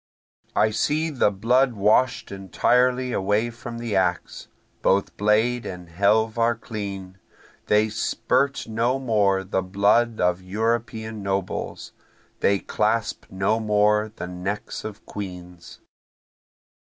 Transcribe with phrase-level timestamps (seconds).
[0.55, 4.47] I see the blood wash'd entirely away from the axe,
[4.81, 7.19] Both blade and helve are clean,
[7.67, 11.91] They spirt no more the blood of European nobles,
[12.39, 15.81] they clasp no more the necks of queens.